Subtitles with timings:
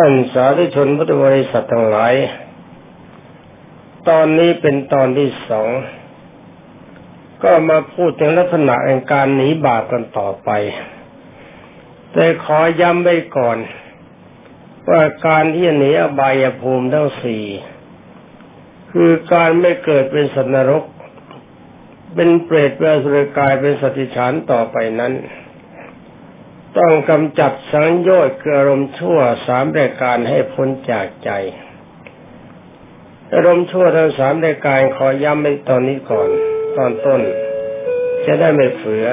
[0.00, 2.14] ท่านสาธุชนพุทธบริษัททั้งหลาย
[4.08, 5.68] ตอนนี้เป็นตอนที่สอง
[7.42, 10.50] ก็มาพูดถึงลักษณะแห่งการหนีบาปกันต่อไป
[12.12, 13.58] แต่ขอย้ำไว้ก่อน
[14.90, 17.44] ว่าการที่จะหนีอบายภูมิทั้งสี่
[18.92, 20.84] คือการไม่เกิดเป็นสัตว์นรก
[22.14, 25.12] เป็นเปรตเป็นสุรกายเป็นสติฉานต่อไปนั้น
[26.78, 31.30] ต้องกำจัดสังโยชน์คืออารมณ์ชั่วสามรายการให้พ้นจากใจ
[33.34, 36.28] อารมณ์ชั่วทั้งสามรายการขอย้ำในตอนนี้ก่อน
[36.76, 37.20] ตอนต้น
[38.26, 39.06] จะได้ไม่เฟือ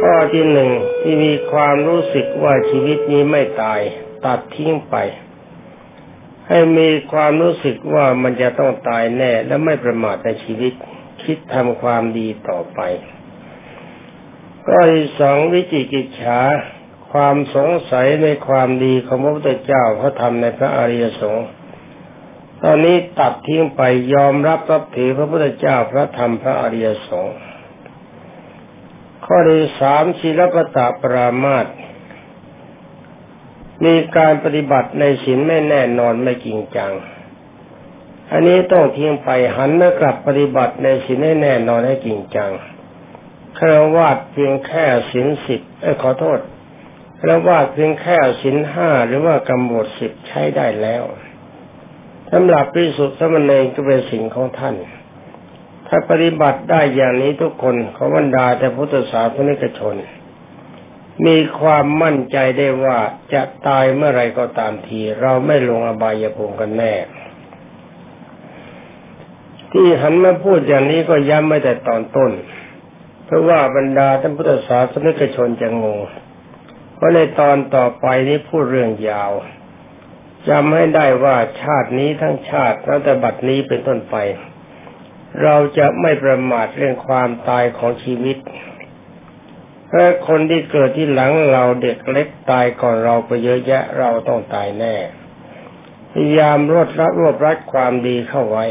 [0.00, 0.70] ข้อที่หนึ่ง
[1.00, 3.80] ที่มีความรู้สึกว่าชีวิตนี้ไม่ตาย
[4.24, 4.96] ตัดทิ้งไป
[6.48, 10.72] ให้มีความรู้สึกว่ามันจะต้องตายแน่และไม่ประมาทในชีวิต
[11.22, 12.80] คิดทำความดีต่อไป
[14.68, 16.40] ก็อีสองวิจิกิจฉา
[17.12, 21.48] ความสงสัยในความดีของพระพุทธเจ้าเขาทำในพระอริยสงฆ์
[22.62, 23.82] ตอนนี้ตัดทิ้งไป
[24.14, 27.36] ยอมรับรับถือพระพุทธเจ้าพระธรรมพระอริยสงฆ์
[29.24, 31.66] ข้อที่สามศีลปตะปรามาต
[33.84, 36.92] มีการปฏิบัติในศีลไม่แน่นอนไม่จริงจัง
[38.32, 42.50] อันนี้ต้องทิ้งไปหันมากลับปฏิบัติในศีลให้แน่นอนให้จริงจัง
[43.58, 46.40] ครวาดเพียงแค่สินสิบเอ้ขอโทษ
[47.20, 51.04] ครวาดเพียงแค่สินห้าหรือว่ากำหนดสิบใช้ได้แล้ว
[52.32, 54.76] สำหรับพิสุทธิ์สมณีก็เป็นสิ่งของท่าน
[55.86, 59.96] ถ้าปฏิบัติได้อย่างนี้ทุกคนขอบรรดาแต่พุทธศาสนิกชน
[61.26, 62.98] มีความมั่นใจได้ว่า
[63.32, 66.94] จะตายเมื่อไรก็ตามที เราไม่ลงอบายภูมิกันแน่
[69.72, 72.30] ที่หันมาพูดอย่างนี้ก็ย้ำไม่แต่ตอนต้น
[73.30, 75.98] เพราะว่าบรรดาท่านพุทธศาสนิกชนจะงง
[76.94, 79.32] เพราะในตอนต่อไปนี้พูดเรื่องยาว
[80.48, 84.16] จำให้ได้ว่าชาตินี้ทั้งชาติตั้งแต่บัดนี้เป็นต้นไป
[85.42, 88.36] เราจะไม่ประมาทเรื่องความตายของชีวิต
[89.88, 94.96] เพราะคนที่เกิดที่หลังเราเด็กเล็กตายก่อนเราไปเยอะแยะเราต้องตายแน่
[96.12, 98.66] พยายามรวดรัดรวบรัดความดีเข้าไว้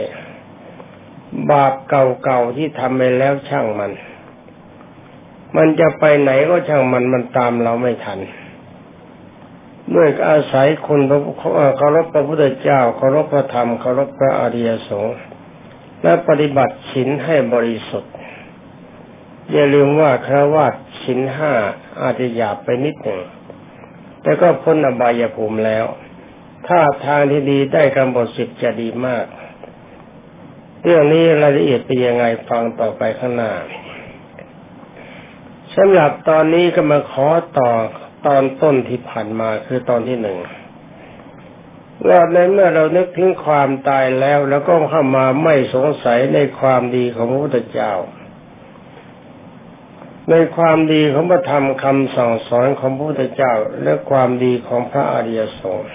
[1.51, 3.93] บาปเก่าๆที่ทำไปแล้วช่างมัน
[5.57, 8.19] มันจะไปไหนก็ช่างมันมันตามเราไม่ทัน
[9.95, 11.19] ด้วยอาศัยคุณพระ
[11.77, 15.17] เคารพพระพุทธเจ้าเคารพพระธรรมเคารพพระอริยสงฆ์
[16.03, 18.13] และปฏิบัติศีลให้บริสุทธิ์
[19.51, 20.73] อย่าลืมว่าคราวาส
[21.03, 21.53] ศีลห้า
[22.01, 23.21] อาจจะหยาบไปนิดหนึ่ง
[24.21, 25.85] แต่ก็พ้นอบายภูมิแล้ว
[26.67, 29.25] ถ้าทางที่ดีได้กำหนดสิบจะดีมาก
[30.83, 33.51] เรื่องนี้รายละเอียดเป็นยังไงฟังต่อไปข้างหน้า
[35.75, 37.27] สำหรับตอนนี้ก็มาขอ
[37.59, 37.71] ต่อ
[38.27, 40.37] ตอนต้นที่ผ่านมาคือตอนที่หนึ่ง
[42.07, 47.93] ว่าในเมื่อเรานึกถึงความตายแล้วแล้วก็เข้ามาไม่สงสัยในความดีของพระพุทธเจ้า
[50.29, 53.53] ในความดีของพระธรรมคำสั่งสอนของพระพุทธเจ้า
[53.83, 55.89] และความดีของพระอริยสงฆ์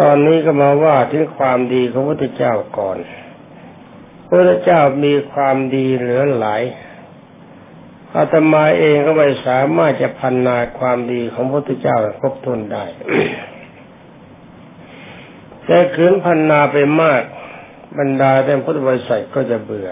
[0.00, 2.98] ตอนนี้ก็มาว่าถึงความดีของพระพุทธเจ้าก่อน
[4.26, 6.62] พระพุทธเจ้ามีความดีเหลือหลาย
[8.16, 12.84] อาตมาเองก็ไม่สามารถจะพันนาความดีของพระพุทธเจ้าครบถ้วนได้
[15.66, 17.22] แต่ขืนพันนาไปมาก
[17.98, 19.90] บรรดาแต่พุทธบริษัทก็จะเบื่อ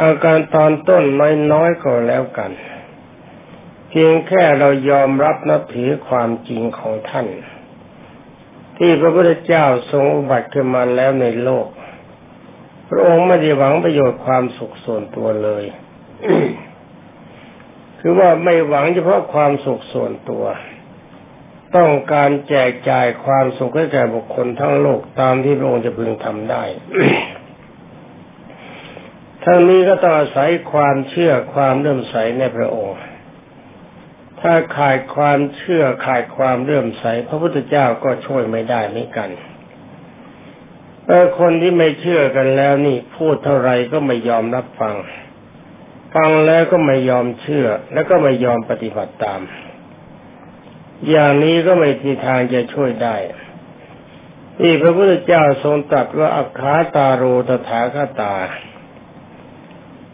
[0.00, 1.04] อาการตอนต้น
[1.52, 2.52] น้อยๆก็แล้วกัน
[3.88, 7.26] เพียงแค่เรายอมรับนับถือความจริงของท่าน
[8.78, 11.66] ที่พระพุทธเจ้าทรงอุบัติขึ้นมาแล้วในโลก
[12.88, 15.64] พระองค์ไม่ได้หวังประโยชน์ความสุขส่วนตัวเลย
[18.00, 20.44] คือว่าไม่หวังเฉพาะความสุขส่วนตัว
[21.76, 26.62] ต้องการแจกจ่ายความสุขให้แก่บุคคลทั้งโลกตามที่พระองค์จะพึงทำได้
[29.44, 32.96] ทั้งนี้ก็ต้องอาศัยความเชื่อความเลื่อมใสในพระองค์
[34.40, 39.30] ถ้าขาดความเชื่อขาดความเลื่อมใส พระพุทธเจ้าก็ช่วยไม่ได้เหมือนกัน
[41.06, 44.94] เออคนที่ไม่เชื่อกันแล้วนี่พูดเท่าไรก็ไม่ยอมรับฟัง
[46.14, 49.40] ฟังแล้วก็ไม่ยอมเชื่อ แล้วก็ไม่ยอมปฏิบัติตาม
[51.08, 53.16] อย่างนี้ก็ไม่มีทางจะช่วยได้
[54.58, 58.34] ที่พระพุทธเจ้าทรงตรัสว่าอัคขาตาโรตถาคตา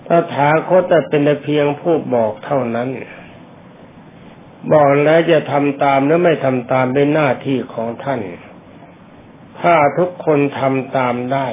[0.08, 2.88] ตถาคตแต่เป็นเพียงผู้บอกเท่านั้น
[4.72, 8.20] บอกแล้วจะทำตามหรือไม่ทำตามเป็นหน้าที่ของท่าน
[9.60, 11.48] ถ้าทุกคนทำตามได้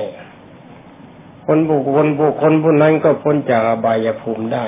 [1.49, 4.65] คนบุคคลบุคคลผู้นั้นก็พ้นจากอบายภูมิได้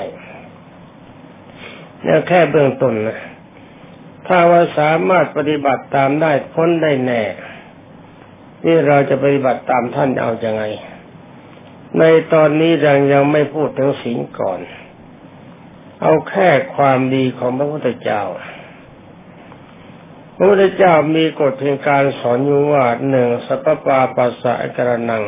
[2.02, 3.18] เนี่ยแค่เบื้องต้นนะ
[4.26, 7.22] ถ้าว่าสามารถปฏิบัติตามได้พ้นได้แน่
[8.64, 10.62] นี่เราจะปฏิบัติตามท่านเอาอยัางไง
[11.98, 14.60] ในตอนนี้เรายังไม่พูดถึงศีลก่อน
[16.02, 18.22] เอาแค่ความดีของพระพุทธเจ้า
[20.36, 25.24] พระพุทธเจ้ามีกฎเพียงการสอนอยู่ว่าหนึ่งสัพปาปัสสะกระนัง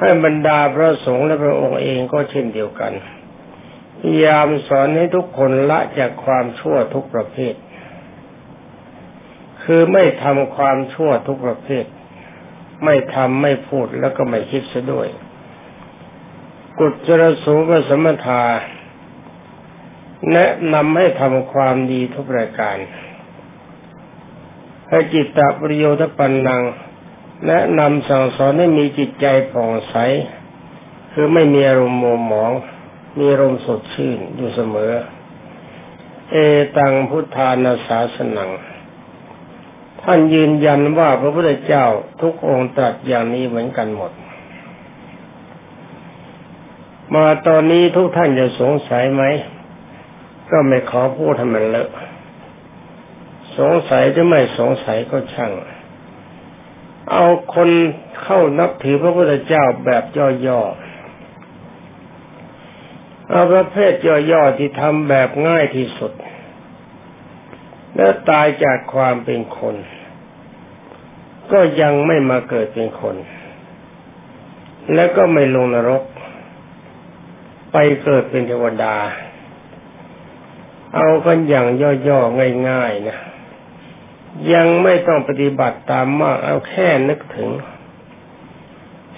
[0.00, 2.92] ให้บรรดาพระสงฆ์และพระองค์เองก็เช่นเดียวกัน
[3.98, 7.54] พยายามสอนให้ทุกคนละจากความชั่วทุกประเภท
[9.62, 11.84] คือไม่ทำความชั่วทุกประเภท
[12.84, 15.08] ไม่ทำไม่พูดแล้วก็ไม่คิดซะด้วย
[16.78, 18.44] กุศลสูงสมถา
[20.32, 22.76] แนะนำให้ทำความดีทุกรายการ
[24.88, 26.62] ให้จิตตปริโยทปันนัง
[27.46, 29.94] แนะนำสั่งสอนให้มีจิตใจผ่องใส
[31.12, 32.52] คือไม่มีอารมณ์โมหมอง
[33.18, 34.92] มีลมสดชื่นอยู่เสมอ
[36.32, 36.36] เอ
[36.76, 38.50] ตังพุทธานาสาสนัง
[40.02, 41.86] ท่านยืนยันว่าพระพุทธเจ้า
[42.20, 44.12] ทุกองค์ตรัสอย่างนี้เหมือนกันหมด
[47.14, 49.22] มาตอนนี้ทุกท่านจะสงสัยไหม
[50.50, 51.90] ก็ไม่ขอพูดทำมันเลอะ
[53.58, 55.52] สงสัยจะไม่สงสัยก็ช่าง
[57.12, 57.24] เอา
[57.54, 57.68] คน
[58.22, 60.04] เข้านับถือพระพุทธเจ้าแบบ
[60.46, 60.90] ย่อๆ
[63.30, 63.92] เอาประเภท
[64.30, 66.12] ย่อๆที่ทำแบบง่ายที่สุด
[67.96, 69.74] แล้วตายจากความเป็นคน
[71.52, 73.16] ก็ยังไม่มาเกิดเป็นคน
[74.94, 76.02] แล้วก็ไม่ลงนรก
[77.72, 78.96] ไปเกิดเป็นเทวดา
[80.94, 81.66] เอากันอย่าง
[82.08, 83.18] ย่อๆ ง่ายๆนะ
[84.54, 87.50] ยังไม่ต้องปฏิบัติตามมาก เอาแค่นึกถึง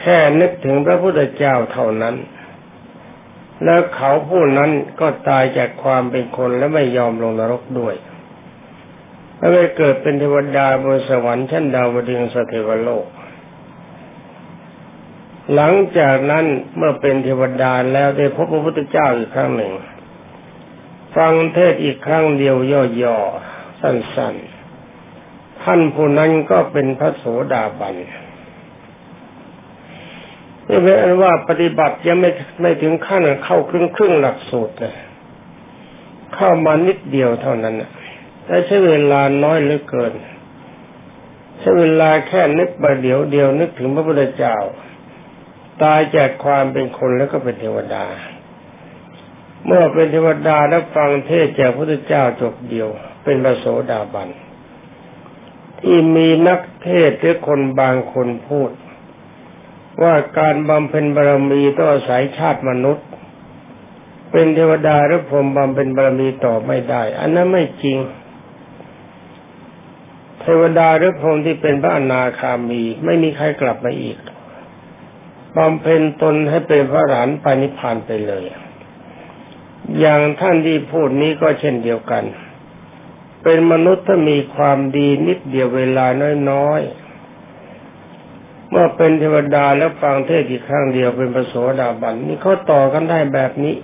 [0.00, 2.16] แค่นึกถึงพระพุทธเจ้าเท่านั้น
[3.64, 4.70] แล้วเขาผู้นั้น
[5.00, 7.94] ก็ตายจากความเป็นคนและไม่ยอมลงนรกด้วย
[9.38, 13.06] และไปเกิดเป็นเทวดาบนสวรรค์ชั้นดาวดึงสเทวโลก
[15.54, 16.44] หลังจากนั้น
[16.76, 19.72] เมื่อเป็นเทวดาแล้วได้พบพระพุทธเจ้าอีกครั้งหนึ่ง
[21.16, 22.56] ฟังเทศอีกครั้งเดียว
[23.02, 24.51] ย่อๆสั้นๆ
[25.62, 27.94] ท่านผู้นั้นก็เป็นพระโสดาบัน
[30.68, 32.30] นี่เป็นอันว่าปฏิบัติยังไม่
[32.60, 34.94] ไม่ถึงขั้นเข้าครึ่งครึ่งหลักสูตรเลย
[36.34, 37.74] เข้ามานิดเดียวเท่านั้น
[38.44, 40.12] แต่ใช้เวลาน้อยเหลือเกิน
[41.58, 44.56] ใช้เวลาแค่นึกประเดี๋ยวเดียวนึกถึงพระพุทธเจ้า
[45.82, 48.04] ตายจากความเป็นคนแล้วก็เป็นเทวดา
[49.66, 52.88] เมื่อเป็นเทวดาแล้วฟังเทศจากพระพุทธเจ้าจบเดียว
[53.24, 54.28] เป็นพระโสดาบัน
[55.82, 58.70] ที่มีนักเทศหรือคนบางคนพูด
[60.02, 63.06] ว่าการบำเพ็ญบารมีต้องอาศัยชาติมนุษย์
[64.32, 67.98] เป็นเทวดาหรือพรหมบำเพ็ญบารมีต่อไม่ได้ อันนั้นไม่จริง
[70.40, 74.18] เทวดาหรือพรหมที่เป็นพระอนาคามี ไม่มีใครกลับมาอีก
[75.56, 78.44] บำเพ็ญตนให้เป็นพระหลานปนิพานไปเลย
[80.00, 82.24] อย่างท่านที่พูดนี้ก็เช่นเดียวกัน
[83.42, 86.06] เป็นมนุษย์ถ้ามีความดีนิดเดียวเวลา
[86.50, 93.74] น้อยๆ เมื่อเป็นเทวดาแล้วฟังเทศอีกครั้งเดียวเป็นพระโสดาบันนี่เขาต่อกันได้แบบนี้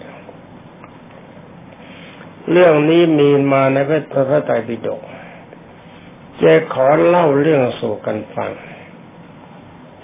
[2.52, 4.00] เรื่องนี้มีมาในพระ
[4.30, 5.00] พระไตรปิฎก
[6.42, 8.50] จะขอเล่าเรื่องสู่กันฟัง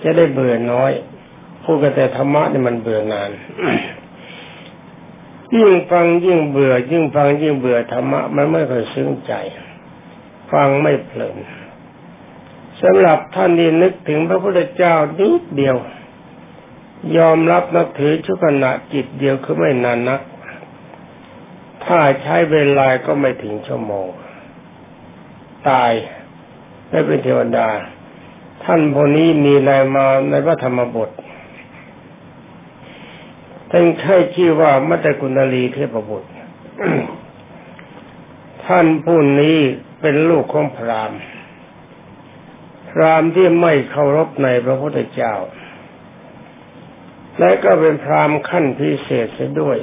[0.02, 0.92] จะได้เบื่อน้อย
[1.64, 3.30] พูดกันแต่ธรรมะนี่มันเบื่อนาน
[5.56, 9.32] ยิ่งฟังยิ่งเบื่อ ยิ่งฟังยิ่งเบื่อธรรมะมันไม่เคยซึ้งใจ
[10.52, 11.36] ฟังไม่เพลิน
[12.82, 15.76] สำหรับท่านที่นึกถึงพระพุทธเจ้านิดเดียว
[17.18, 20.20] ยอมรับนับถือชุกขณะจิตเดียวคือไม่นานนัก
[21.84, 24.08] ถ้าใช้เวลาก็ไม่ถึงชั่วโมง
[25.68, 25.92] ตาย
[26.90, 27.68] ไม่เป็นเทวดา
[28.64, 31.10] ท่านพวกนี้มีอะไรมาในพระธรรมบท
[33.76, 36.31] ท่านใช้ชื่อว่ามัตตกุณลีเทพบุตร
[38.66, 39.59] ท่านผู้นี้
[40.00, 41.21] เป็นลูกของพราหมณ์
[42.90, 45.35] พรามที่ไม่เคารพในพระพุทธเจ้า
[47.38, 49.78] และก็เป็นพรามขั้นพิเศษเสียด้วย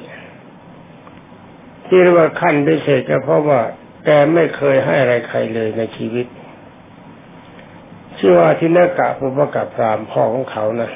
[1.86, 3.62] ที่เรียกว่าขั้นพิเศษก็เพราะว่า
[4.06, 6.28] แกไม่เคยให้อะไรใครเลยในชีวิต
[8.18, 10.92] ชื่อว่าทินกะภูปกะพรามพ่อของเขานะ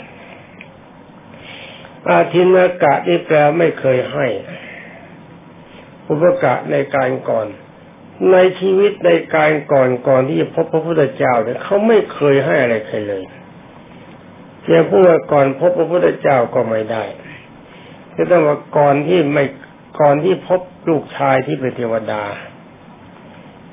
[2.09, 4.27] อาทินกะนี่แปลไม่เคยให้
[6.05, 7.47] ภูปกะในการก่อน
[8.31, 13.23] ในชีวิตในการก่อนก่อนที่จะพบพระพุทธเจ้าเนี่ยเขาไม่เคยให้อะไรใครเลย
[14.65, 17.03] จะพูดว่าก่อนพบพระพุทธเจ้าก็ไม่ได้
[18.15, 19.43] จะต้องว่าก่อนที่ไม่
[20.01, 22.23] ก่อนที่พบลูกชายที่เป็นเทวดา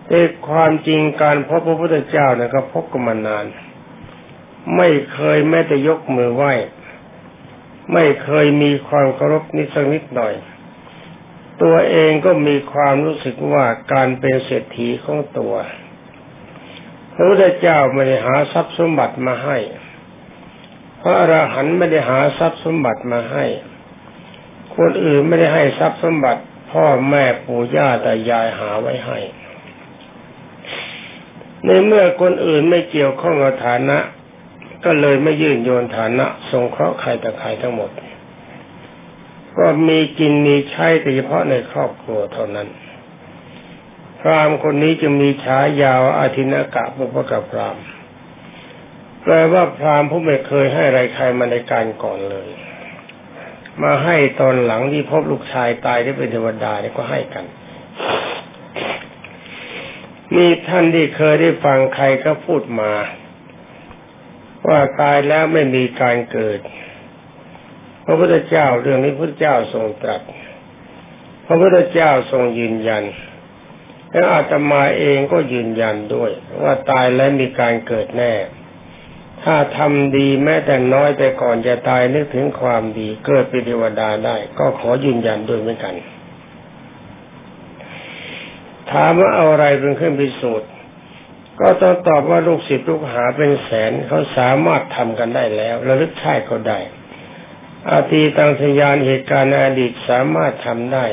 [0.06, 3.46] แต่ความจริงการพบพระพุทธเจ้านะก็พบกันมานาน
[4.76, 6.52] ไม่เคยแม้แต่ยกมือไหว้
[7.92, 10.34] ไม่เคยมีความเคารพนิดสักนิดหน่อย
[11.62, 15.54] ตัวเองก็มีความรู้สึกว่าการเป็นเศรษฐีของตัว
[17.14, 19.58] พระพุทธเจ้าไม่ได้หาทรัพย์สมบัติมาให้
[21.02, 23.44] พระอรหันต์ไม่ได้หาทรัพย์สมบัติมาให้
[24.76, 29.18] คนอื่นไม่ได้ให้ทรัพย์สมบัติ พ่อแม่ปู่ย่าตายายหาไว้ให้
[31.64, 33.98] ในเมื่อคนอื่นไม่เกี่ยวข้องกับฐานะ
[34.84, 37.90] ก็เลยไม่ยื่นโยนฐานะสงเคราะห์ใครแต่ใครทั้งหมด
[39.58, 42.68] ก็มีกินมีใช้แต่เฉพาะในครอบครัวเท่านั้น
[44.20, 47.76] พรามคนนี้จะมีฉายาวอาทินากะบุปกพราม
[49.22, 52.48] แปลว่าพรามผู้ไม่เคยให้อะไรใครมาในการก่อนเลย
[53.82, 57.44] มาให้ตอนหลังที่พบลูกชายตายได้เป็นเทวดาเนี่ยก็ให้กัน
[60.36, 62.92] มีท่านที่เคยได้ฟังใครก็พูดมา
[64.68, 66.60] ว่าตายแล้วไม่มีการเกิด
[68.06, 70.22] พระพุทธเจ้าเรื่องนี้พระพุทธเจ้าทรงตรัส
[71.46, 73.04] พระพุทธเจ้าทรงยืนยัน
[74.10, 76.30] แล้วอาตมาเองก็ยืนยันด้วย
[76.62, 78.32] ว่าตายแล้วมีการเกิดแน่
[79.44, 85.94] ถ้าทำดีแม้แต่น้อยแต่ก่อนจะตายนึกถึงความดีเกิดเป็นเทวดาได้ ก็ขอยืนยันด้วยเหมือนกัน
[88.92, 90.70] ถามว่าเอาอะไรเป็นเครื่องพิสูจน์
[91.60, 96.80] ก็ต้องตอบว่าลูกศิษย์ลูกหาเป็นแสนเขาสามารถทำกันได้แล้วระลึกชาติก็ได้
[97.90, 101.06] อาตีตังทยานเหตุการณ์ในอดีตสามารถทำได้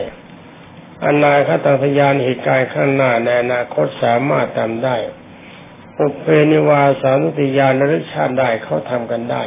[1.05, 4.97] อนาคตังพยานเหตุการณ์ข้างหน้าในอนาคตสามารถทำได้
[5.97, 9.43] อุเพนิวาสานุติยานระลึกชาติได้เขาทำกันได้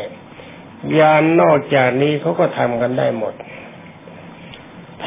[0.99, 3.35] ยานนอกจากนี้เขาก็ทำกันได้หมด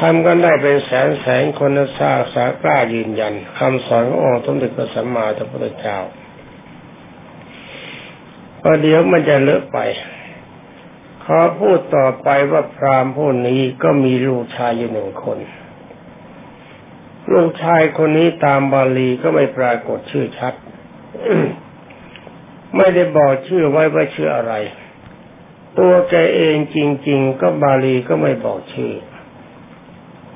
[0.00, 5.98] ทำกันได้เป็นแสนแสนคนทราสากล้ายืนยันคำสอนขององค์สมเด็จพระสัมมาสัมพุทธเจ้า
[8.60, 9.78] พอเดี๋ยวมันจะเลอะไป
[11.24, 15.38] ขอพูดต่อไปว่าพรามผู้นี้ก็มีลูกชายอยู่หนึ่งคน
[17.32, 20.54] ลูกชายคนนี้ตามบาลีก็ไม่ปรากฏชื่อชัด
[22.76, 24.54] ไม่ได้บอกชื่อไว้ว่าชื่ออะไร
[25.78, 28.92] ตัวแกเองจริง ๆ ก็บาลีก็ไม่บอกชื่อ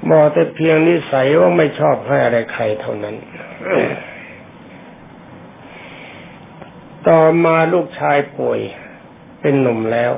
[0.08, 3.16] บอกแต่เพียงนิสัยว่าไม่ชอบให้อะไรใครเท่านั้น
[7.08, 8.60] ต่อมาลูกชายป่วย
[9.40, 10.12] เป็นหนุ่มแล้ว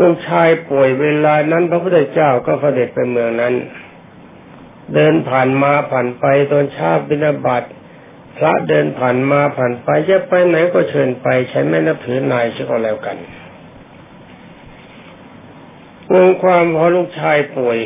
[0.00, 3.54] ลูกชายป่วยเวลานั้น พระพุทธเจ้าก็เสด็จไปเมืองนั้น
[4.94, 7.64] เดินผ่านมาผ่านไปตอนชาบิณฑบาต
[8.36, 13.16] พระเดินผ่านมาผ่านไปจะไปไหนก็เชิญไป ฉันไม่นับถือนายเสียก็แล้วกัน
[16.10, 17.78] รวงความพอลูกชายป่วย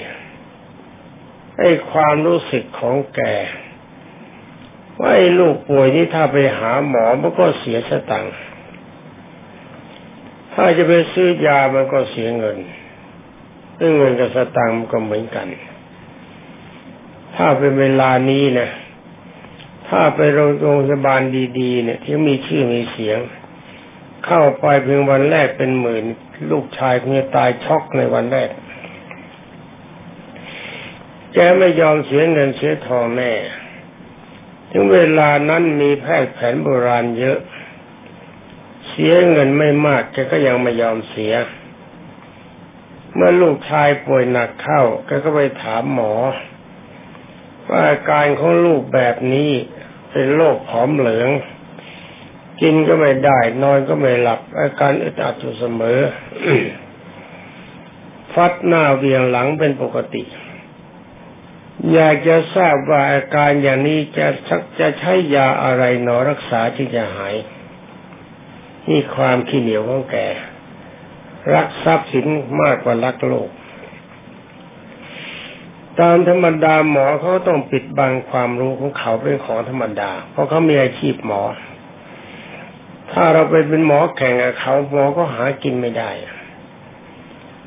[1.59, 3.21] ไอ้ความรู้สึกของแก
[4.99, 8.35] ว่าไอ้ลูกป่วยนี่ถ้าไปหาหมอมันก็เสียสตังค์
[10.55, 12.59] ถ้าจะไปซื้อยามันก็เสียเงิน
[13.79, 15.47] ซึ่งเงินกับสตังค์มันก็เหมือนกัน
[17.37, 18.69] ถ้าเป็นเวลานี้นะ
[19.89, 21.21] ถ้าไปโรงพยาบาล
[21.59, 23.19] ดีๆ เนี่ยที่มีชื่อมีเสียง
[24.27, 26.05] เข้าไปเพียงวันแรกเป็นหมื่น
[26.51, 28.51] ลูกชายคงจะตายช็อกในวันแรก
[31.35, 33.33] แกไม่ยอมเสียเงินเสียทองแน่
[34.71, 37.39] ถึงเวลานั้นมีแพทย์แผนโบราณเยอะ
[38.89, 41.35] เสียเงินไม่มากแกก็ยังไม่ยอมเสีย
[43.15, 46.15] เมื่อลูกชายป่วยหนักเข้าแกก็ไปถามหมอ
[47.69, 49.51] ว่าอาการของลูกแบบนี้
[50.11, 51.31] เป็นโรคผอมเหลือง
[52.61, 55.99] กินก็ไม่ได้ นอนก็ไม่หลับ อาการอึดอัดอยู่เสมอ
[58.35, 60.23] ฟัดหน้าเวียงหลังเป็นปกติ
[61.93, 67.35] อยากจะทราบว่าอาการอย่างนี้จะสักจะใช้ยาอะไรหนอรักษาที่จะหาย
[68.89, 70.17] นี่ความขี้เหนียวของแก
[71.55, 72.27] รักทรัพย์สิน
[72.61, 73.51] มากกว่ารักโลก
[76.01, 81.43] ตามธรรมดาหมอเขาต้องปิดบังความรู้ของเขาเป็นของธรรมดา เพราะเขามีอาชีพหมอ
[83.15, 86.11] ถ้าเราไปเป็นหมอแข่งกับเขาหมอก็หากินไม่ได้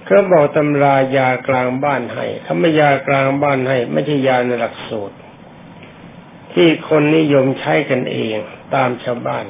[0.05, 5.17] เขาบอกตำรายากลางบ้านให้ถ้าไม่ยากลางบ้านให้ ไม่ใช่ยาในหลักสูตร
[6.53, 8.37] ที่คนนิยมใช้กันเอง
[8.75, 9.45] ตามชาวบ้าน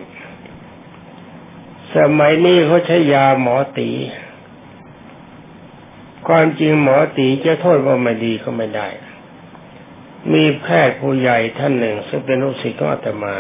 [1.96, 3.92] สมัยนี้เขาใช้ยาหมอตี
[6.28, 8.88] ความจริงหมอตีจะโทษว่าไม่ดีก็ไม่ได้
[10.34, 13.36] มีแพทย์ผู้ใหญ่ท่านหนึ่ง ซึ่งเป็นลูกศิษย์ของอาตมา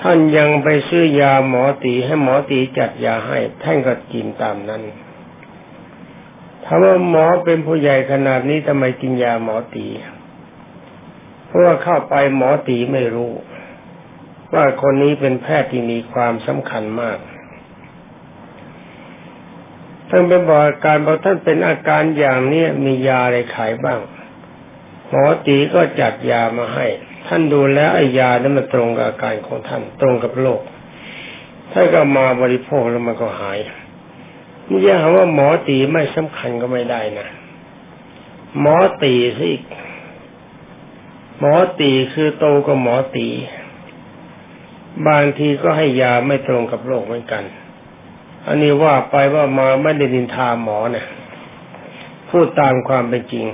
[0.00, 4.82] ท่านยังไปซื้อยาหมอตีให้หมอตีจัดยาให้ท่านก็กินตามนั้น
[6.64, 9.86] ถ้าว่าหมอเป็นผู้ใหญ่ขนาดนี้ทำไมกินยาหมอตี
[11.46, 13.32] เพราะว่าเข้าไปหมอตีไม่รู้
[14.54, 17.18] ว่าคนนี้เป็นแพทย์ที่มีความสำคัญมาก
[20.08, 23.98] ท่านไปบอกอาการบอกท่านเป็นอาการอย่างนี้มียาอะไรขายบ้าง
[25.10, 26.86] หมอตีก็จัดยามาให้
[27.32, 30.60] ท่านดูแล้วไอ้ยานั้นมันตรงกับอาการของท่านตรงกับโรค
[31.72, 33.58] ท่านก็มาบริโภคแล้วมันก็หาย
[34.66, 37.28] ไม่ใช่ว่าหมอตีไม่สำคัญก็ไม่ได้นะ
[38.60, 39.50] หมอตีสิ
[41.38, 43.28] หมอตีคือโตกับหมอตี
[45.08, 47.44] บางทีก็ให้ยาไม่ตรงกับโรคเหมือนกัน
[48.46, 51.06] อันนี้ว่าไปว่ามาไม่ได้ดินทาหมอเนะ
[52.30, 53.46] พูดตามความเป็นจริง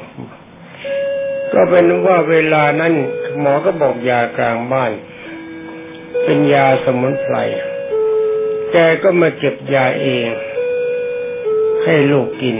[1.52, 2.94] ก็เป็นว่าเวลานั้น
[3.40, 4.92] หมอก็บอกยากลางบ้าน
[6.24, 7.36] เป็นยาสมุนไพร
[8.72, 10.26] แกก็มาเก็บยาเอง
[11.84, 12.56] ให้ลูกกิน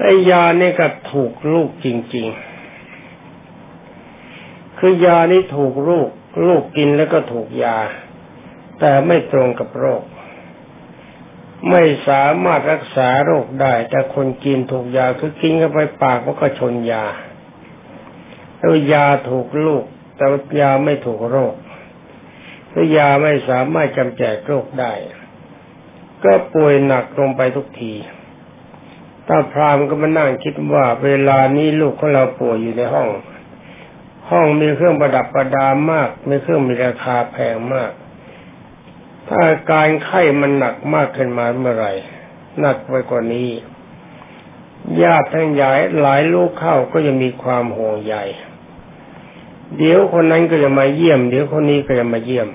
[0.00, 2.26] ไอ้ยานี่ก็ถูกลูกจริง
[3.52, 6.08] ๆ คือยานี่ถูกลูก
[6.46, 7.78] ลูกกินแล้วก็ถูกยา
[8.80, 10.02] แต่ไม่ตรงกับโรค
[11.70, 17.04] ไม่สามารถรักษาโรคได้ แต่คนกินถูกยาคือกินเข้าไปปากมันก็ชนยา
[18.60, 19.84] แล้วยาถูกลูก
[20.16, 20.26] แต่
[20.60, 21.54] ยาไม่ถูกโรค
[22.70, 24.92] แล้วยาไม่สามารถจำแจกโรคได้
[26.24, 27.94] ก็ป่วยหนักลงไปทุกที
[29.28, 33.08] ถ้าพรามก็มานั่งคิดว่า เวลานี้ลูกของเราป่วยอยู่ในห้อง
[34.30, 37.90] ห้องมีเครื่องประดับประดามาก มีเครื่องมีราคาแพงมาก
[39.28, 41.92] ถ้าการไข้มันหนักมากขึ้นมาเมื่อไหร่
[42.60, 43.50] หนักไปกว่านี้
[45.02, 48.16] ญาติทั้งใหญ่หลายลูกเข้าก็จะมีความห่วงใย
[49.78, 52.48] เดี๋ยวคนนั้นก็จะมาเยี่ยม เดี๋ยวคนนี้ก็จะมาเยี่ยม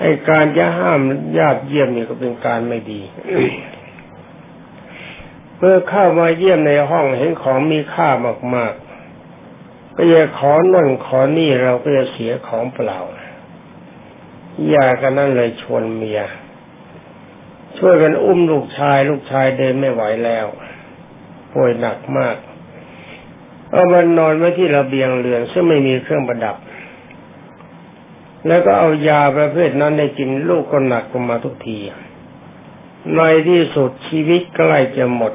[0.00, 1.00] ไอ้การจะห้าม
[1.38, 3.00] ญาติเยี่ยมเนี่ยก็เป็นการไม่ดี
[5.58, 8.08] เมื่อเข้ามาเยี่ยมในห้องเห็นของมีค่า
[8.54, 12.98] มากๆ ก็จะขอน่นขอนี่เราก็จะเสียของเปล่า
[14.68, 16.20] อย่ากันนั่นเลยชวนเมีย
[17.78, 20.46] ช่วยกันอุ้มลูกชาย ลูกชายเดินไม่ไหวแล้ว
[21.52, 22.36] ป่วยหนักมาก
[23.70, 26.56] เอามันนอนไว้ที่ระเบียงเรือนซึ่งไม่มีเครื่องประดับ
[28.46, 31.78] แล้วก็เอายาประเภทนั้นในกินลูกก็หนักลงมาทุกที
[33.16, 35.32] ในที่สุดชีวิตใกล้จะหมด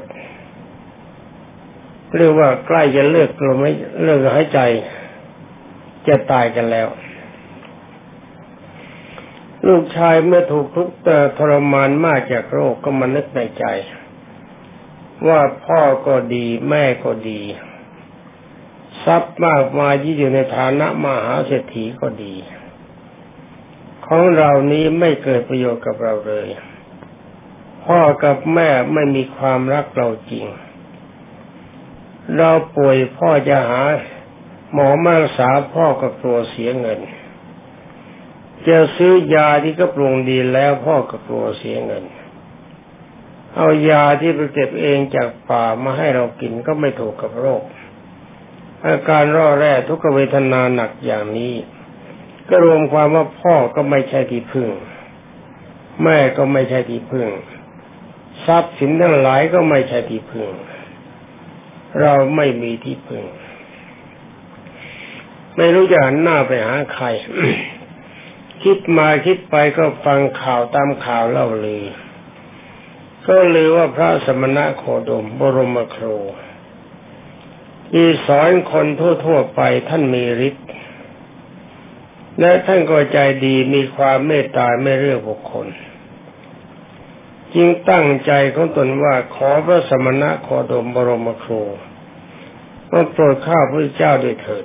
[2.16, 4.60] เรียกว่าใกล้จะเลิกลมไม่เลิกหายใจ
[6.08, 6.88] จะตายกันแล้ว
[9.68, 10.94] ลูกชายเมื่อถูกทุกข์
[11.38, 13.64] ทรมานมากจากโรคก็มานึกในใจ
[15.28, 17.40] ว่าพ่อก็ดีแม่ก็ดี
[19.04, 22.34] ทรัพย์มากมายที่อยู่ในฐานะมหาเศรษฐีก็ดี
[24.06, 26.48] ของเรานี้ไม่เกิดประโยชน์กับเราเลย
[27.86, 30.46] พ่อกับแม่ไม่มีความรักเราจริง
[32.36, 33.82] เราป่วยพ่อจะหา
[34.72, 37.00] หมอมารักษาพ่อก็กลัวเสียเงิน
[38.68, 42.04] จะซื้อยาที่ก็ปรุงดีแล้วพ่อก็กลัวเสียเงิน
[43.56, 47.62] เอายาที่ไปเก็บเองจากป่ามาให้เรากินก็ไม่ถูกกับโรค
[48.86, 51.54] อาการร่อแร่ทุกเวทนาหนักอย่างนี้
[52.48, 54.68] ก็รวมความว่าพ่อก็ไม่ใช่ที่พึ่ง
[56.04, 57.28] แม่ก็ไม่ใช่ที่พึ่ง
[58.46, 60.48] ทรัพย์สินทั้งหลายก็ไม่ใช่ที่พึ่ง
[62.00, 63.24] เราไม่มีที่พึ่ง
[65.56, 67.06] ไม่รู้จะหันหน้าไปหาใคร
[68.62, 71.84] คิดมาคิดไปก็ฟังข่าวตามข่าวเล่าเลือ
[73.26, 76.16] ก็เลือว่าพระสมณะโคดมบรมครู
[77.94, 78.86] มีสอนคน
[79.24, 80.68] ทั่วๆไปท่านมีฤทธิ์
[82.40, 85.66] และท่านก็ใจดีมีความเมตตาไม่เลือกบุคคล
[87.54, 91.62] จึงตั้งใจของตนว่าขอพระสมณะโคดมบรมครู
[92.92, 94.64] มาโปรดข้าพระเจ้าด้วยเถิด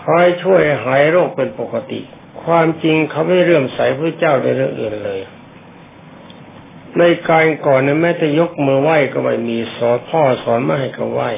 [0.00, 2.00] คอยช่วยหายโรคเป็นปกติ
[2.44, 5.20] ความจริงเขาไม่เรื่มใสพระเจ้าในเรื่องอื่นเลย
[6.98, 11.30] ในการก่อนนแม้แต่ยกมือไหว้ก็ไม่มีสอนพ่อสอนมาให้ก็ไหว้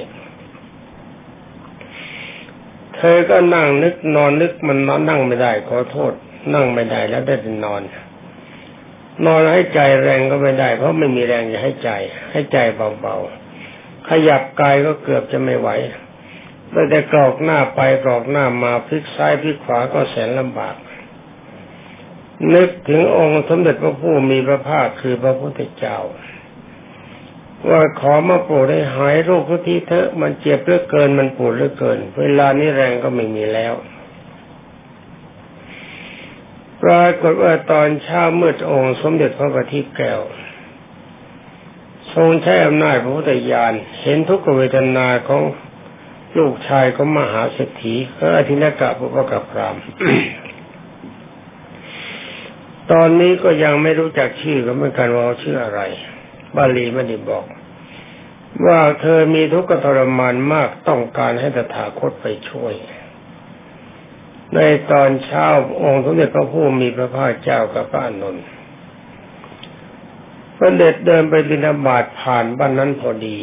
[2.98, 6.12] เธอก็นั่งนึกนอนนึกมันนอนนั่งไม่ได้ขอโทษ
[6.54, 7.82] นั่งไม่ได้แล้วได้แต่นอน
[9.26, 11.90] นอนให้ใจแรงก็ไม่ได้ เพราะไม่มีแรงจะให้ใจ
[12.32, 12.58] ให้ใจ
[13.00, 15.68] เบาๆขยับกายก็เกือบจะไม่ไหว
[16.90, 20.76] แต่กรอกหน้าไปกรอกหน้ามาพลิกซ้ายพลิกขวาก็แสนลำบาก
[22.54, 25.98] นึกถึงองค์สมเด็จพระผู้มีพระภาคคือพระพุทธเจ้า
[27.66, 33.74] ว่าขอมาโปรดให้หายโรคทุกทีเถอะมันเจ็บเหลือเกินมันปวดเหลือเกิน เวลานี้แรงก็ไม่มีแล้ว
[36.82, 40.20] ปรากฏว่าตอนเช้ามืดองค์สมเด็จพระบัณฑิตแก้ว
[42.14, 45.42] ทรงใช้อำนาจพระพุทธญาณเห็นทุกเวทนาของ
[46.38, 49.76] ลูกชายของมหาเศรษฐีก็อธินกะปุปกับพราม
[52.92, 55.80] ตอนนี้ก็ยังไม่รู้จักชื่อก็เหมือนกันว่าชื่ออะไร
[56.56, 57.44] บาลีไม่ได้บอก
[58.66, 62.74] ว่าเธอมีทุกข์ทรมานมากต้องการให้ตถาคตไปช่วย
[64.54, 65.46] ในตอนเช้า
[65.82, 68.36] องค์สมเด็จพระผู้มีพระภาคเจ้ากับพระอนุน
[70.56, 73.38] พระเด็จเดินไปบิณฑบาตผ่านบ้านนั้นพอดี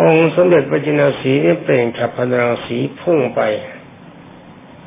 [0.00, 3.40] องค์สมเด็จพระจินสีนี่เปล่งฉับพลังสีพุ่งไป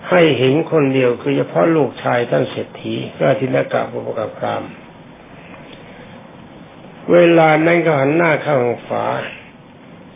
[0.09, 4.63] ให้เห็นคนเดียวคือเฉพาะลูกชายท่านเศรษฐีก็ทินกะบุปกพราม
[7.13, 8.55] เวลานั้นก็หันหน้าเข้า
[8.89, 9.05] ฝา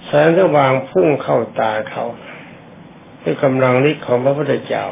[0.05, 2.05] แสงสว่างพุ่งเข้าตาเขา
[3.23, 4.85] ด้วยกำลังฤทธิ์ของพระพุทธเจ้า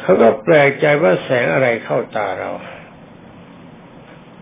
[0.00, 2.50] เขาก็แปลกใจว่าแสงอะไรเข้าตาเรา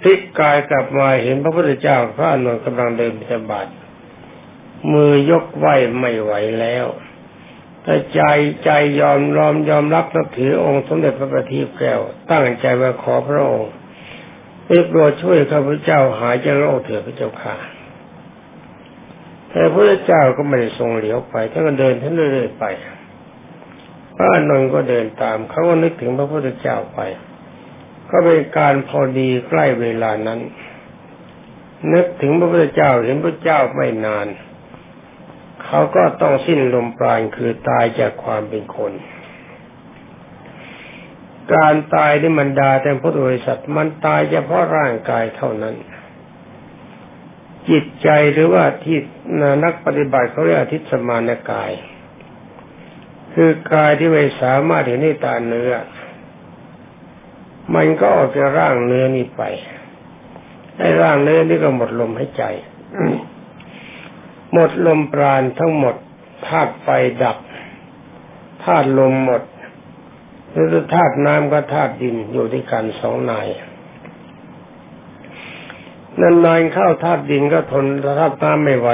[0.01, 3.67] พลิกกายกลับมาเห็นพระพุทธเจ้าพระอนุนกำลังเดินบิณฑบาต
[4.93, 5.67] มือยกไหว
[5.99, 6.87] ไม่ไหวแล้ว
[7.83, 8.21] แต่ใจ
[8.65, 13.73] ใจยอมรอมยอมรับนับถือองค์สมเด็จพระบัณฑิตแก้ว ตั้งใจว่าขอพระองค์
[14.69, 17.57] ได้โปรดช่วยข้าพเจ้าหายจากโรคเถิดพระเจ้าค่ะ
[19.51, 22.65] แต่พระเจ้าก็ไม่ได้ทรงเหลียวไปท่านก็เดินท่านเรื่อยๆไป
[24.17, 27.01] พระอนุนก็เดินตามเขาก็นึกถึงพระพุทธเจ้าไป
[28.11, 30.41] ก็เป็นการพอดีใกล้เวลานั้น
[31.93, 34.27] นึกถึงพระพุทธเจ้าเห็นพระเจ้าไม่นาน
[35.65, 38.93] เขาก็ต้องสิ้นลมปราณคือตายจากความเป็นคน
[41.55, 45.75] การตายที่มันดาแต่พุทธบริษัทมันตายเฉพาะร่างกายเท่านั้น
[47.69, 48.99] จิตใจหรือว่าที่
[49.65, 51.73] นักปฏิบัติเขาเรียกทิศสมานกาย
[53.35, 55.73] คือกายที่ไม่สามารถเห็นในตาเนื้อ
[57.75, 59.43] มันก็ออกจากร่างเนื้อนี้ไป
[60.79, 62.45] ไอ้ร่างเนื้อนี่ก็หมดลมหายใจ
[64.53, 65.95] หมดลมปราณทั้งหมด
[66.47, 66.89] ธาตุไฟ
[67.23, 67.39] ดับ
[68.65, 69.43] ธาตุลมหมด
[70.53, 73.49] หรือธาตุน้ำก็ธาตุดินอยู่ด้วยกันสองนาย
[76.21, 77.85] นานๆเข้าธาตุดินก็ทน
[78.21, 78.89] ธาตุน้ำไม่ไหว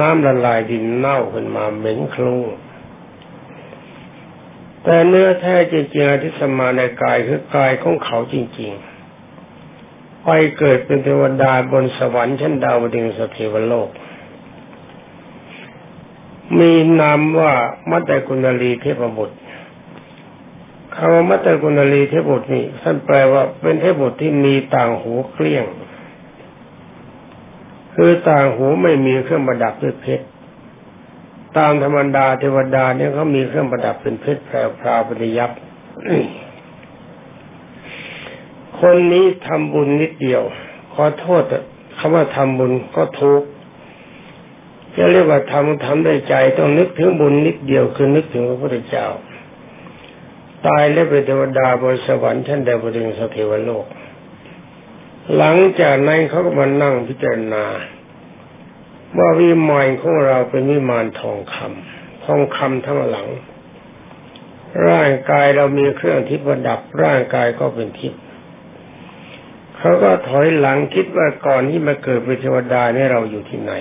[0.00, 2.40] น้ำละลายดินเน่าขึ้นมาเหม็นคลุ้ง
[4.84, 8.70] แต่เนื้อแท้จริงๆที่สมาในกายคือกายของเขาจริง
[9.48, 13.88] ๆ ไปเกิดเป็นเทวดาบนสวรรค์ชั้นดาวดึงสเทวโลก
[16.58, 17.52] มีนามว่า
[17.90, 19.38] มัตตกุณลีเทพบุตร
[20.98, 25.64] คำว่ามัตตกุณลีเทพบุตรนี่ท่านแปลว่าเป็นเทพบุตรที่มีต่างหูเกลี้ยง
[27.94, 30.26] คือต่างหูไม่มีเครื่องประดับด้วยเพชร
[31.58, 35.50] ตามธรรมดาเทวดาเนี่ยเขามีเครื่องประดับเป็นเพชรแพรวพราวปริยับ
[38.80, 40.42] คนนี้ทำบุญนิดเดียว
[40.94, 41.42] ขอโทษ
[41.98, 43.42] คำว่าทำบุญก็ทุก
[44.96, 49.06] จะเรียกว่าทำทำด้ใจต้องนึกถึงบุญนิดเดียวคือนึกถึงพระพุทธเจ้า
[50.66, 53.86] ตายแล้วเป็นเทวดาบนสวรรค์ชั้นดาวดึงสเทวโลก
[55.36, 57.64] หลังจากนั้นเขาก็มานั่งพิจารณา
[59.16, 63.28] ว่าวิมานของเราเป็นวิมานทองคำทองคำทั้งหลัง
[64.88, 68.20] ร่างกายเรามีเครื่องทิพย์ประดับ ร่างกายก็เป็นทิพย์
[69.78, 73.72] เขาก็ถอยหลังคิดว่าก่อนที่มาเกิดเป็นเทวดาเนี่ยเราอยู่ที่ไหน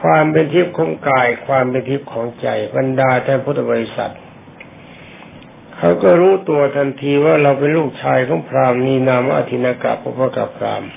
[0.00, 4.12] ความเป็นทิพย์ของกาย ความเป็นทิพย์ของใจบรรดาท่านพุทธบริษัท
[5.84, 10.90] เขาก็รู้ตัวทันทีว่าเราเป็นลูกชายของพราหมณ์มีนามว่าอธินกะพระกับพราหมณ์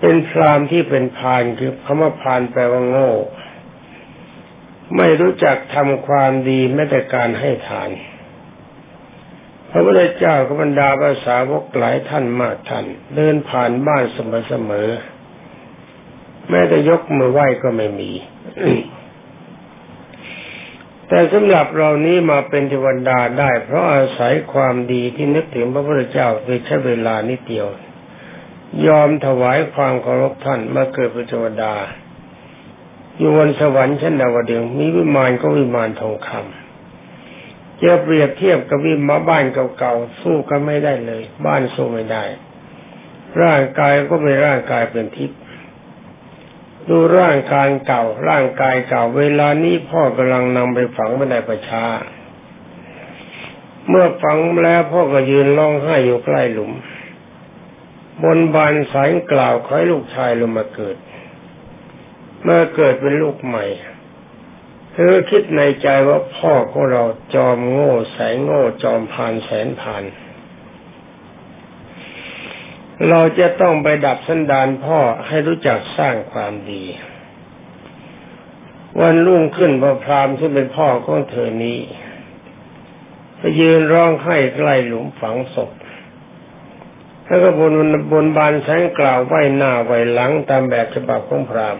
[0.00, 3.10] เป็นพราหมณ์ที่เป็นพานคือคำว่าพานแปลว่าโง่
[4.96, 7.90] ไม่รู้จักทำความดีแม้แต่การให้ทาน
[9.70, 18.10] พระพุทธเจ้ากับบรรดาภาษาวกหลายท่านมากท่านเดินผ่านบ้านเสมอๆแม้แต่ยกมือไหว้ก็ไม่มี
[21.14, 27.66] แต่สำหรับเรานี้มาเป็นเทวดาได้ เพราะอาศัยความดีที่นึกถึงพระพุทธเจ้าโดยใช้เวลานิดเดียว
[28.86, 31.74] ยอมถวายความเคารพท่านมาเกิดเป็นเทวดา
[33.18, 39.44] อยู่บนสวรรค์ชั้นดาวดึงมีวิมานก็วิมานทองคำจะเปรียบเทียบกับวิมาบ้าน
[39.78, 42.24] เก่าๆสู้กันไม่ได้เลย บ้านสู้ไม่ได้
[43.42, 45.40] ร่างกายก็เป็นร่างกายเป็นทิพย์
[46.88, 51.86] ดูร่างกายเก่า ร่างกายเก่า เวลานี้พ่อกำลังนำไปฝังไว้ในประชา
[53.88, 56.72] เมื่อฝังแล้วพ่อก็ยืนร้องไห้อยู่ใกล้หลุม
[58.22, 60.96] บนบานสายกล่าวขอให้ลูกชายลงมาเกิด
[62.42, 63.64] เมื่อเกิดเป็นลูกใหม่
[64.92, 67.02] เธอคิดในใจว่าพ่อของเรา
[67.34, 70.04] จอมโง่แสงโง่จอมพานแสนพาน
[73.08, 76.84] เราจะต้องไปดับสันดานพ่อให้รู้จักสร้างความดี
[79.00, 81.78] วันรุ่งขึ้นพระพรามซึ่งเป็นพ่อของเธอนี้
[83.38, 85.70] ไปยืนร้องไห้ใกล้หลุมฝังศพ
[87.24, 87.72] แล้วก็บน
[88.12, 91.78] บนบานแสงกล่าวไหวหน้าไหวหลังตามแบบฉบับของพราม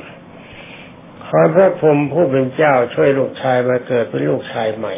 [1.27, 4.94] ขอพระพรหมผู้เป็นเจ้าช่วยลูกชายมาเกิดเป็นลูกชายใหม่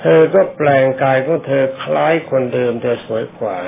[0.00, 3.58] เธอก็แปลงกายของเธอคล้ายคนเดิมแต่สวยกว่า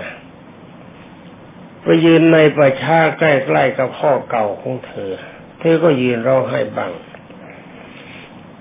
[1.89, 5.13] ไปยืนในประชาใกล้ๆกับพ่อเก่าของเธอ
[5.61, 6.93] เธอก็ยืนร้องไห้บัง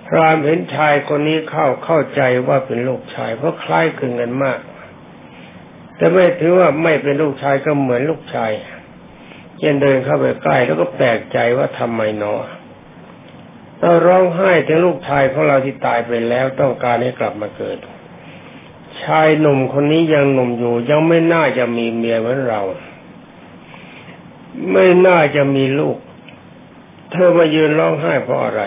[0.08, 4.60] พรามเห็นชายคนนี้เข้าเข้าใจว่าเป็นลูกชาย เพราะคล้ายคลึงกันมาก
[5.98, 8.52] แต่ไม่ถือว่าไม่เป็นลูกชายก็เหมือนลูกชาย
[9.60, 12.42] เย็นเดินเข้าไปใกล้แล้วก็แปลกใจว่าทำไมเนาะ
[13.80, 17.78] เราร้องไห้ถึงลูกชายของเราที่ตายไปแล้วต้องการให้กลับมาเกิด
[19.04, 22.62] ชายหนุ่มคนนี้ยังหนุ่มอยู่ยังไม่น่าจะมีเมียเหมือนเรา
[24.72, 25.98] ไม่น่าจะมีลูก
[27.12, 28.62] เธอมายืนร้องไห้เพราะอะไร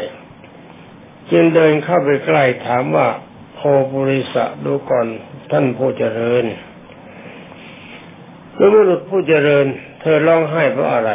[1.30, 3.08] จึงเดินเข้าไปใกล้ถามว่า
[3.54, 3.60] โพ
[3.92, 5.06] บุริสะดูก่อน
[5.50, 6.44] ท่านผู้เจริญ
[8.54, 9.66] เมื่อบุรุษผู้เจริญ
[10.00, 11.10] เธอร้องไห้เพราะอะไร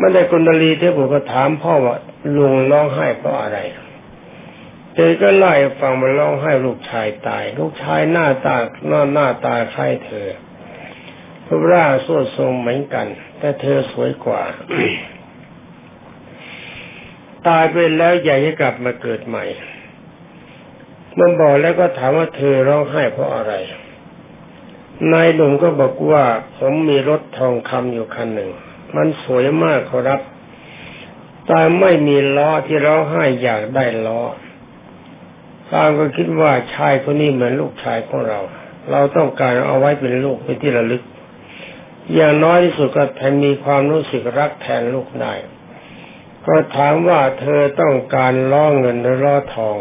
[0.00, 1.96] มันได้กุณลีเทพบุตรก็ถามพ่อว่า
[2.36, 3.58] ลุงร้องไห้เพราะอะไร
[4.94, 8.56] เธอก็ไล่ฟังมันร้องไห้ลูกชายตาย ลูกชายหน้าตา
[8.88, 10.28] หน้าหน้าตาคล้ายเธอ
[11.48, 13.06] รูปร่างสวดทรงเหมือนกัน
[13.38, 14.42] แต่เธอสวยกว่า
[17.48, 19.44] ตายไปแล้วอยากจะกลับมาเกิดใหม่
[21.18, 23.52] มันบอกแล้วก็ถามว่าเธอร้องไห้เพราะอะไร
[25.12, 26.24] นายหนุ่มก็บอกว่า
[26.56, 28.50] ผมมีรถทองคำอยู่คันหนึ่ง
[28.96, 30.20] มันสวยมากครับ
[31.46, 34.22] แต่ไม่มีล้อที่ร้องไห้อยากได้ล้อ
[35.72, 38.40] ตามก็คิดว่าชายคนนี้เหมือนลูกชายของเรา
[38.90, 41.02] เราต้องการเอาไว้เป็นลูกเป็นที่ระลึก
[42.14, 45.34] อย่างน้อยที่สุดก็แทนมีความรู้สึกรักแทนลูกได้
[46.46, 49.76] ก็ถามว่าเธอต้องการล่อเงินหรือล่อทอง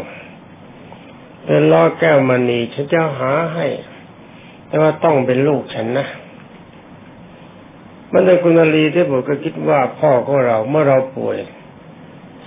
[1.45, 3.67] เป็นล่อแก้วมณีฉันจะหาให้
[4.67, 6.07] แต่ว่าต้องเป็นลูกฉันนะ
[8.11, 11.37] มันในคุณลีที่ผมก็คิดว่าพ่อของเราเมื่อเราป่วย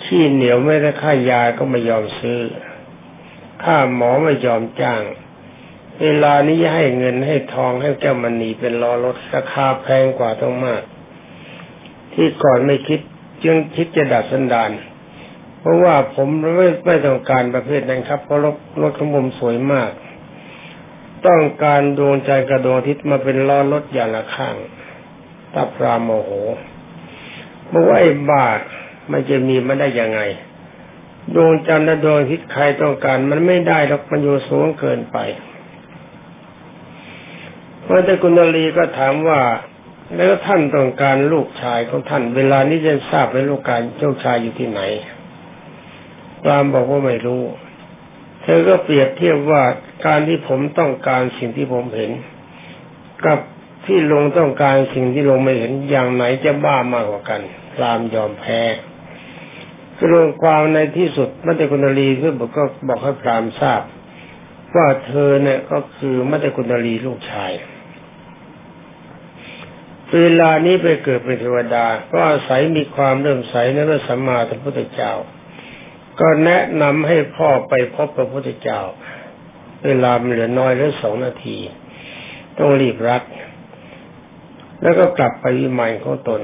[0.02, 2.40] ขี้เหนียวไม่ได้ค่ายาก็ไม่ยอมซื้อ
[3.62, 5.02] ค่าหมอไม่ยอมจ้าง
[6.02, 10.82] เวลานี้ให้เงินให้ทองให้แก้วมณีเป็นล้อรถราคาแพงกว่าต้องมาก
[12.14, 13.00] ที่ก่อนไม่คิด
[13.44, 14.70] จึงคิดจะดัดสันดาน
[15.60, 19.90] เพราะว่าผมไม่ไม่ต้องการประเภทนั้นครับ เพราะรถรถของผมสวยมาก
[21.26, 24.56] ต้องการดวงใจกระดวงทิศมาเป็นล้อรถอย่างละข้าง
[25.54, 26.30] ตับรามโมโห
[27.68, 28.60] เมื่อว่าไอ้บาท
[29.10, 30.20] มันจะมีมันได้ยังไง
[31.34, 35.18] ดวงจันทร์และดวงทิศใครต้องการ มันไม่ได้หรอกมันอยู่สูงเกินไป
[37.88, 39.40] พระเจ้ากุณลีก็ถามว่า
[40.16, 44.80] แล้วท่านต้องการลูกชายของท่าน เวลานี้จะทราบไหมลูกการเจ้าชายอยู่ที่ไหน
[46.42, 47.42] พรามบอกว่าไม่รู้
[48.42, 49.62] เธอก็เปรียบเทียบว่า
[50.06, 52.12] การที่ผมต้องการสิ่งที่ผมเห็น
[53.26, 53.38] กับ
[53.86, 57.40] ที่ลงต้องการสิ่งที่ลงไม่เห็นอย่างไหนจะบ้ามากกว่ากัน
[57.74, 58.60] พรามยอมแพ้
[60.00, 63.82] กรวงความในที่สุดมัตตคุณลีก็บอกก็บอกให้พรามทราบ
[64.74, 67.52] ว่าเธอเนี่ยก็คือมัตตคุณลีลูกชาย
[70.16, 75.12] เวลานี้ไปเกิดเป็นเทวดา ก็อาศัยมีความเริ่มใสในพระสัมมาสัมพุทธเจ้า
[76.20, 78.80] ก็แนะนำให้พ่อไปพบพระพุทธเจ้า
[79.84, 81.58] เวลาเหลือน้อยเหลือสองนาที
[82.58, 83.22] ต้องรีบรัด
[84.82, 86.42] แล้วก็กลับไปวิมานของตน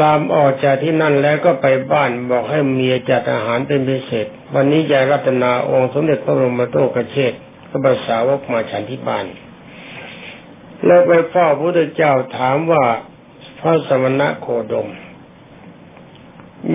[0.00, 7.32] ลามออกจากที่นั่นแล้วก็ไปบ้านบอกให้เมียจัดอาหารเป็นพิเศษ วันนี้ยายรัตนาองค์สมเด็จพระบรมโตกเชษ
[7.68, 9.26] ก็ภาษาวกมาฉันที่บ้าน
[10.86, 12.84] แล้วไปพ่อพระพุทธเจ้าถามว่า
[13.60, 14.88] พระสมณะโคดม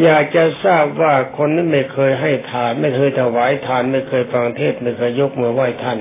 [0.01, 5.99] อยากจะทราบว่าคนนั้นไม่เคยให้ทาน ไม่เคยถวายทานไม่เคยฟังเทศไม่เคยยกมือไหว้ท่าน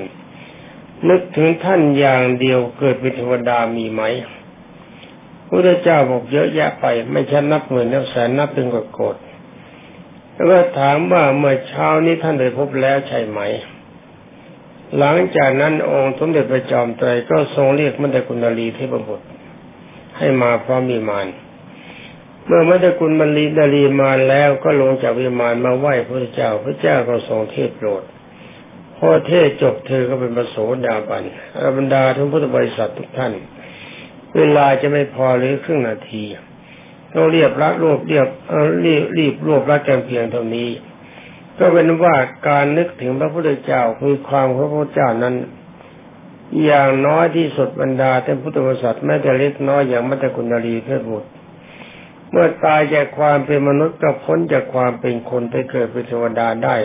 [1.09, 4.01] นึกถึงท่านอย่างเดียวเกิดเป็นเทวดามีไหม
[5.47, 9.17] พระพุทธเจ้าบอกเยอะแยะไป ไม่ใช่นับหมื่นนับแสนนับเป็นกดกด
[10.33, 13.39] แล้วก็ถามว่าเมื่อเช้านี้ท่านได้พบแล้วใช่ไหม
[14.97, 19.25] หลังจากนั้นองค์สมเด็จพระจอมไตรก็ทรงเรียกมัตตกุณลีเทพบุตร
[20.17, 21.27] ให้มาพร้อมมีมาน
[22.45, 28.03] เมื่อมัตตกุณมลีดาลีมาแล้วก็ลงจากวิมานมาไหว้พระเจ้า พระเจ้าก็ทรงเทศโปรด
[28.97, 33.33] พอเทศจบเธอก็เป็นประโสดาบันอรบรรดาทั้งพุทธบริษัททุกท่าน
[34.37, 36.23] เวลาจะไม่พอหรือครึ่งนาที
[37.13, 38.27] ต้องเรียบรัดรวบเรียบ
[38.85, 40.69] รีบรีบรวบรัดกันเพียงเท่านี้
[41.59, 42.15] ก็เป็นว่า
[42.47, 45.35] การนึกถึงพระพุทธเจ้าคือความพระพุทธเจ้านั้น
[46.63, 51.29] อย่างน้อยที่สุดบรรดาท่านพุทธบริษัทแม้แต่เล็กน้อยอย่างมัตตคุณนารีเพศบุตร
[52.31, 56.75] เมื่อตายจากความเป็นมนุษย์ก็พ้นจากความเป็นคนไปเกิดเป็นเทวดาได้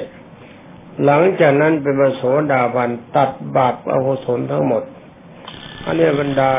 [1.05, 4.83] หลังจากนั้นเป็นมโสดาบันตัดบาปอโหสนทั้งหมด
[5.85, 6.51] อันนี้บรรดา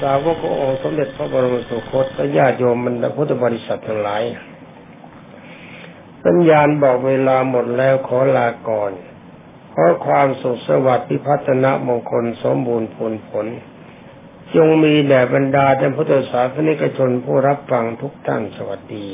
[0.00, 4.22] สาวกองสมเด็จพระบรมสุคตและญาติโยมบรรดาพุทธบริษัททั้งหลาย
[6.24, 8.92] สัญญาณบอกเวลาหมดแล้วขอลาก่อน
[9.74, 13.46] ขอความสุขสวัสดิ์พิพัฒนมงคลสมบูรณ์ผลผล
[14.54, 19.06] จงมีแด่บรรดาท่านพุทธศาสนิกชนผู้รับฟังทุกท่านสวัสดี